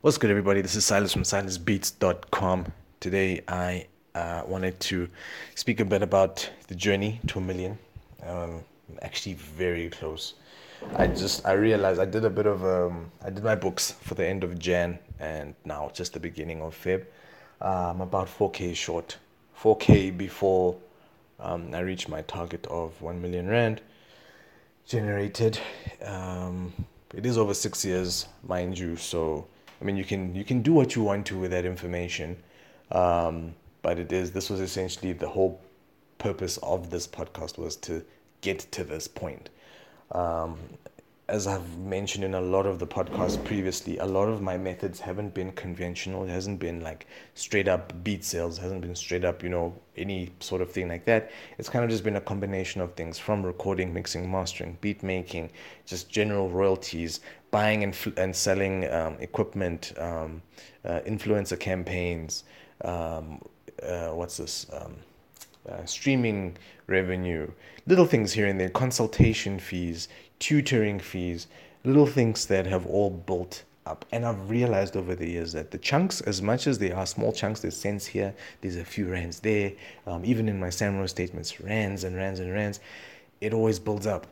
[0.00, 0.60] What's good, everybody?
[0.60, 2.72] This is Silas from silasbeats.com.
[3.00, 5.08] Today, I uh, wanted to
[5.56, 7.76] speak a bit about the journey to a million.
[8.24, 8.62] Um,
[9.02, 10.34] actually, very close.
[10.94, 14.14] I just I realized I did a bit of um, I did my books for
[14.14, 17.04] the end of Jan and now just the beginning of Feb.
[17.60, 19.16] Uh, I'm about 4k short,
[19.60, 20.76] 4k before
[21.40, 23.80] um, I reach my target of 1 million rand
[24.86, 25.58] generated.
[26.04, 26.72] Um,
[27.12, 29.48] it is over six years, mind you, so
[29.80, 32.36] I mean, you can you can do what you want to with that information,
[32.90, 35.60] um, but it is this was essentially the whole
[36.18, 38.04] purpose of this podcast was to
[38.40, 39.50] get to this point.
[40.12, 40.58] Um,
[41.28, 44.98] as I've mentioned in a lot of the podcasts previously, a lot of my methods
[44.98, 46.24] haven't been conventional.
[46.24, 49.78] It hasn't been like straight up beat sales, it hasn't been straight up, you know,
[49.96, 51.30] any sort of thing like that.
[51.58, 55.50] It's kind of just been a combination of things from recording, mixing, mastering, beat making,
[55.84, 57.20] just general royalties,
[57.50, 60.40] buying and, and selling um, equipment, um,
[60.86, 62.44] uh, influencer campaigns,
[62.84, 63.42] um,
[63.82, 64.66] uh, what's this?
[64.72, 64.96] Um,
[65.70, 67.50] uh, streaming revenue,
[67.86, 71.46] little things here and there, consultation fees, tutoring fees,
[71.84, 74.04] little things that have all built up.
[74.12, 77.32] And I've realized over the years that the chunks, as much as they are small
[77.32, 79.72] chunks, there's cents here, there's a few rands there,
[80.06, 82.80] um, even in my SAMRO statements, rands and rands and rands,
[83.40, 84.26] it always builds up.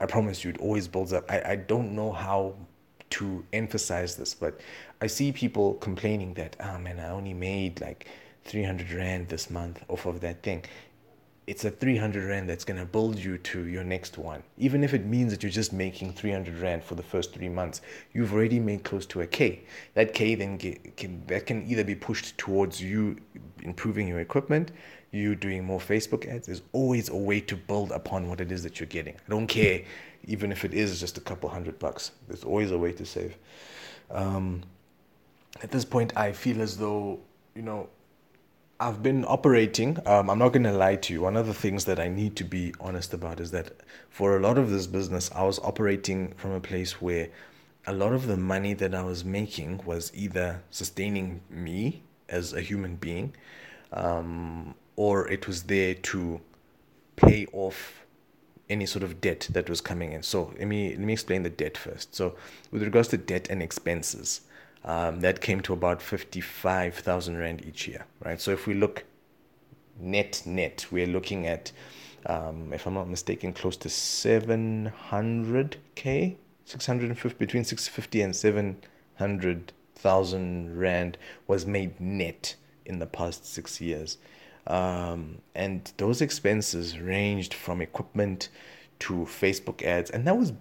[0.00, 1.30] I promise you, it always builds up.
[1.30, 2.54] I, I don't know how
[3.10, 4.60] to emphasize this, but
[5.00, 8.06] I see people complaining that, ah, oh, man, I only made like
[8.44, 10.64] 300 Rand this month off of that thing.
[11.44, 14.44] It's a 300 rand that's going to build you to your next one.
[14.58, 17.80] Even if it means that you're just making 300 rand for the first three months
[18.12, 19.64] you've already made close to a k.
[19.94, 23.16] That k then get, can that can either be pushed towards you
[23.62, 24.70] improving your equipment
[25.10, 26.46] you doing more facebook ads.
[26.46, 29.14] There's always a way to build upon what it is that you're getting.
[29.14, 29.82] I don't care
[30.28, 32.12] even if it is just a couple hundred bucks.
[32.28, 33.36] There's always a way to save.
[34.12, 34.62] Um,
[35.60, 37.20] at this point i feel as though
[37.54, 37.88] you know
[38.82, 39.96] I've been operating.
[40.06, 41.20] Um, I'm not going to lie to you.
[41.20, 43.70] One of the things that I need to be honest about is that
[44.10, 47.28] for a lot of this business, I was operating from a place where
[47.86, 52.60] a lot of the money that I was making was either sustaining me as a
[52.60, 53.34] human being,
[53.92, 56.40] um, or it was there to
[57.14, 58.04] pay off
[58.68, 60.24] any sort of debt that was coming in.
[60.24, 62.16] So let me let me explain the debt first.
[62.16, 62.34] So
[62.72, 64.40] with regards to debt and expenses,
[64.84, 68.40] um, that came to about 55,000 Rand each year, right?
[68.40, 69.04] So if we look
[69.98, 71.70] net, net, we're looking at,
[72.26, 81.66] um, if I'm not mistaken, close to 700K, 650, between 650 and 700,000 Rand was
[81.66, 84.18] made net in the past six years.
[84.66, 88.48] Um, and those expenses ranged from equipment
[89.00, 90.52] to Facebook ads, and that was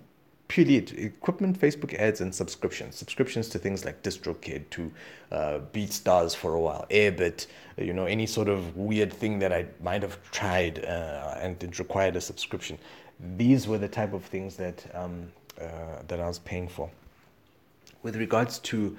[0.51, 2.97] purely equipment, Facebook ads, and subscriptions.
[2.97, 4.91] Subscriptions to things like DistroKid, to
[5.31, 7.47] uh, BeatStars for a while, Airbit,
[7.77, 11.79] you know, any sort of weird thing that I might have tried uh, and it
[11.79, 12.77] required a subscription.
[13.37, 16.89] These were the type of things that um, uh, that I was paying for.
[18.03, 18.97] With regards to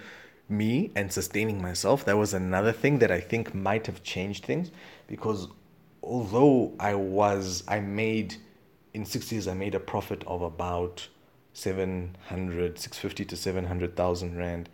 [0.49, 4.71] me and sustaining myself, that was another thing that I think might have changed things
[5.07, 5.49] because
[6.03, 8.37] although I was, I made
[8.95, 11.09] in six years, I made a profit of about
[11.55, 14.69] 700 650 to 700,000 rand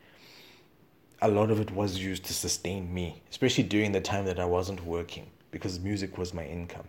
[1.21, 4.45] a lot of it was used to sustain me especially during the time that I
[4.45, 6.87] wasn't working because music was my income.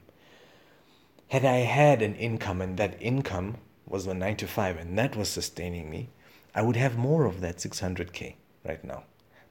[1.30, 3.58] Had I had an income and that income
[3.88, 6.10] was my 9 to 5 and that was sustaining me
[6.54, 8.36] I would have more of that 600k
[8.66, 9.04] right now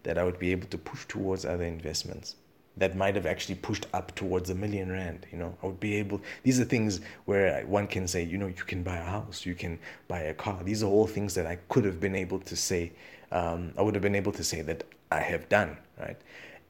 [0.03, 2.37] that I would be able to push towards other investments
[2.79, 5.27] that might have actually pushed up towards a million rand.
[5.33, 6.21] You know, I would be able.
[6.43, 9.55] These are things where one can say, you know, you can buy a house, you
[9.55, 9.79] can
[10.09, 10.61] buy a car.
[10.63, 12.93] These are all things that I could have been able to say.
[13.31, 16.17] Um, I would have been able to say that I have done right,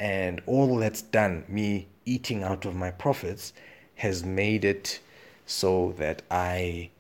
[0.00, 3.52] and all that's done, me eating out of my profits,
[3.96, 5.00] has made it
[5.46, 6.90] so that I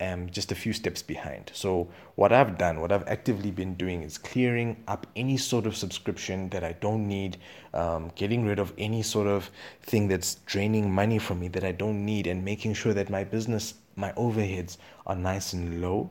[0.00, 1.50] am just a few steps behind.
[1.54, 5.76] So, what I've done, what I've actively been doing is clearing up any sort of
[5.76, 7.38] subscription that I don't need,
[7.74, 9.50] um, getting rid of any sort of
[9.82, 13.24] thing that's draining money from me that I don't need, and making sure that my
[13.24, 16.10] business, my overheads are nice and low.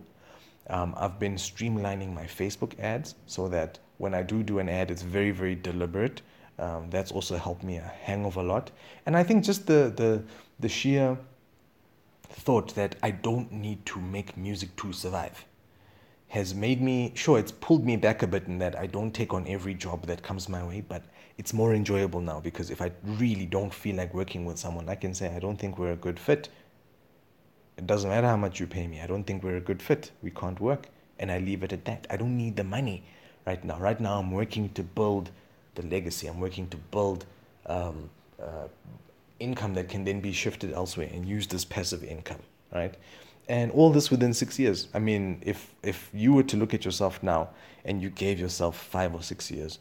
[0.69, 4.91] Um, I've been streamlining my Facebook ads so that when I do do an ad,
[4.91, 6.21] it's very, very deliberate.
[6.59, 8.71] Um, that's also helped me a hang of a lot.
[9.05, 10.23] And I think just the the
[10.59, 11.17] the sheer
[12.37, 15.45] thought that I don't need to make music to survive
[16.29, 19.33] has made me sure it's pulled me back a bit in that I don't take
[19.33, 21.03] on every job that comes my way, but
[21.37, 24.95] it's more enjoyable now because if I really don't feel like working with someone, I
[24.95, 26.49] can say I don't think we're a good fit.
[27.77, 29.01] It doesn't matter how much you pay me.
[29.01, 30.11] I don't think we're a good fit.
[30.21, 30.87] We can't work.
[31.19, 32.05] And I leave it at that.
[32.09, 33.03] I don't need the money,
[33.45, 33.77] right now.
[33.79, 35.31] Right now, I'm working to build
[35.75, 36.27] the legacy.
[36.27, 37.25] I'm working to build
[37.67, 38.09] um,
[38.41, 38.67] uh,
[39.39, 42.41] income that can then be shifted elsewhere and used as passive income,
[42.73, 42.95] right?
[43.49, 44.87] And all this within six years.
[44.93, 47.49] I mean, if if you were to look at yourself now
[47.85, 49.79] and you gave yourself five or six years,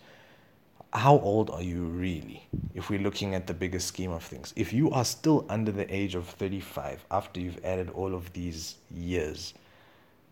[0.93, 2.47] how old are you really?
[2.75, 5.93] If we're looking at the bigger scheme of things, if you are still under the
[5.95, 9.55] age of 35 after you've added all of these years,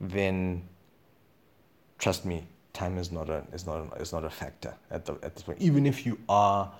[0.00, 0.62] then
[1.99, 5.15] trust me, time is not a is not a, is not a factor at the
[5.23, 5.61] at this point.
[5.61, 6.73] Even if you are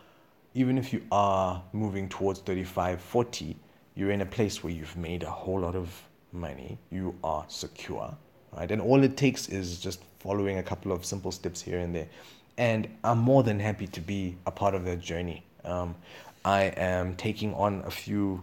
[0.54, 3.56] even if you are moving towards 35, 40,
[3.96, 6.02] you're in a place where you've made a whole lot of
[6.32, 6.78] money.
[6.90, 8.14] You are secure,
[8.56, 8.70] right?
[8.70, 12.08] And all it takes is just following a couple of simple steps here and there.
[12.56, 15.44] And I'm more than happy to be a part of that journey.
[15.64, 15.96] Um,
[16.44, 18.42] I am taking on a few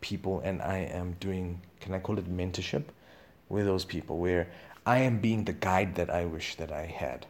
[0.00, 2.84] people and I am doing, can I call it mentorship
[3.48, 4.48] with those people where
[4.84, 7.26] I am being the guide that I wish that I had.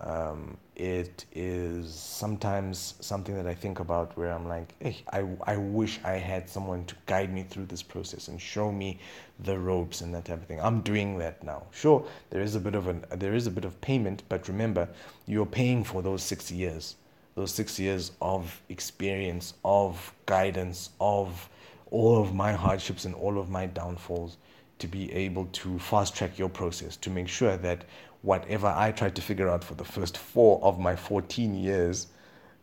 [0.00, 5.56] Um, it is sometimes something that I think about where I'm like, hey, I, I
[5.56, 8.98] wish I had someone to guide me through this process and show me
[9.40, 10.60] the ropes and that type of thing.
[10.60, 11.62] I'm doing that now.
[11.70, 14.88] Sure, there is a bit of an there is a bit of payment, but remember,
[15.26, 16.96] you're paying for those six years,
[17.36, 21.48] those six years of experience, of guidance, of
[21.90, 24.38] all of my hardships and all of my downfalls
[24.80, 27.84] to be able to fast track your process to make sure that
[28.24, 32.06] whatever I tried to figure out for the first four of my 14 years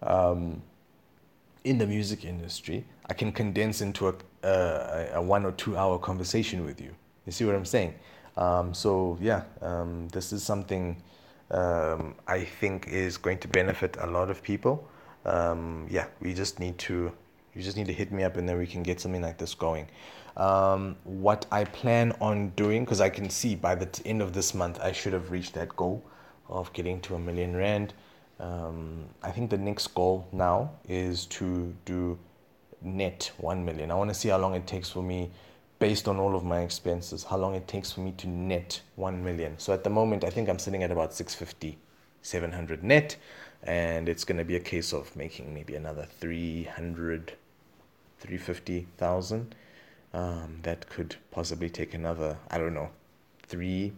[0.02, 0.62] um,
[1.64, 6.00] in the music industry, I can condense into a, a, a, one or two hour
[6.00, 6.90] conversation with you.
[7.28, 7.94] You see what I'm saying?
[8.38, 10.98] Um, so, yeah, um, this is something
[11.52, 14.90] um, I think is going to benefit a lot of people.
[15.26, 17.12] Um, yeah, we just need to,
[17.56, 19.54] you just need to hit me up and then we can get something like this
[19.54, 19.88] going
[20.38, 24.54] um, what I plan on doing because I can see by the end of this
[24.54, 26.04] month I should have reached that goal
[26.48, 27.94] of getting to a million rand.
[28.40, 32.18] Um, I think the next goal now is to do
[32.82, 33.92] net 1 million.
[33.92, 35.32] I want to see how long it takes for me
[35.80, 39.24] based on all of my expenses, how long it takes for me to net 1
[39.24, 39.58] million.
[39.58, 41.78] So at the moment, I think I'm sitting at about 650,
[42.22, 43.16] 700 net,
[43.64, 47.34] and it's going to be a case of making maybe another 300,
[48.22, 49.56] 350,000
[50.14, 52.90] um, that could possibly take another, I don't know,
[53.44, 53.94] three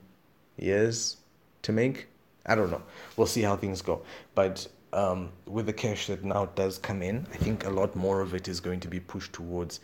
[0.58, 1.18] years
[1.64, 2.08] to make.
[2.46, 2.82] I don't know.
[3.18, 4.02] We'll see how things go.
[4.36, 8.22] But um, with the cash that now does come in, I think a lot more
[8.22, 9.80] of it is going to be pushed towards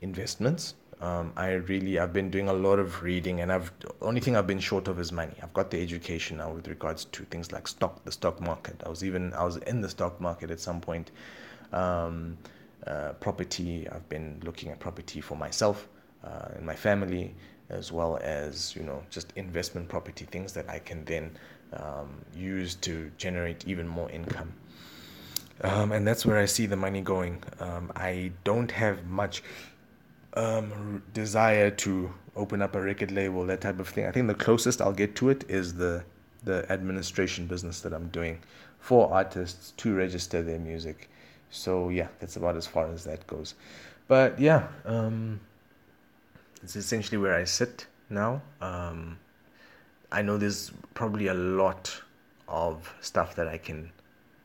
[0.00, 0.74] investments.
[1.00, 3.72] Um, I really, I've been doing a lot of reading, and I've
[4.02, 5.32] only thing I've been short of is money.
[5.42, 8.82] I've got the education now with regards to things like stock, the stock market.
[8.84, 11.10] I was even I was in the stock market at some point.
[11.72, 12.36] Um,
[12.90, 13.88] uh, property.
[13.88, 15.88] I've been looking at property for myself
[16.24, 17.34] uh, and my family,
[17.68, 21.30] as well as you know just investment property things that I can then
[21.74, 24.52] um, use to generate even more income.
[25.62, 27.42] Um, and that's where I see the money going.
[27.60, 29.42] Um, I don't have much
[30.34, 34.06] um, desire to open up a record label, that type of thing.
[34.06, 36.02] I think the closest I'll get to it is the
[36.42, 38.40] the administration business that I'm doing
[38.78, 41.09] for artists to register their music
[41.50, 43.54] so yeah, that's about as far as that goes.
[44.08, 45.40] But yeah, um,
[46.62, 48.42] it's essentially where I sit now.
[48.60, 49.18] Um,
[50.12, 52.00] I know there's probably a lot
[52.48, 53.90] of stuff that I can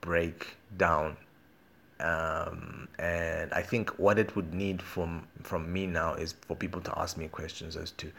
[0.01, 1.17] break down.
[1.99, 6.81] Um, and I think what it would need from from me now is for people
[6.81, 8.11] to ask me questions as to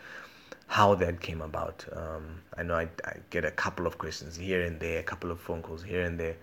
[0.67, 1.85] how that came about.
[1.93, 5.31] Um, I know I, I get a couple of questions here and there, a couple
[5.31, 6.37] of phone calls here and there,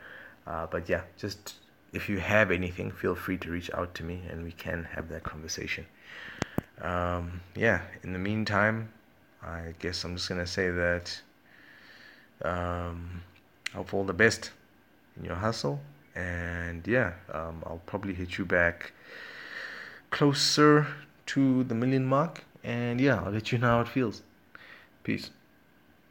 [0.48, 1.56] uh, but yeah, just
[1.94, 5.10] if you have anything, feel free to reach out to me and we can have
[5.10, 5.86] that conversation.
[6.82, 8.92] Um, yeah, in the meantime,
[9.42, 11.22] I guess I'm just going to say that
[12.44, 13.22] um,
[13.74, 14.52] hope all the best
[15.18, 15.80] in your hustle.
[16.16, 18.92] And yeah, um, I'll probably hit you back
[20.10, 20.88] closer
[21.28, 22.44] to the million mark.
[22.64, 24.24] And yeah, I'll let you know how it feels.
[25.04, 25.30] Peace.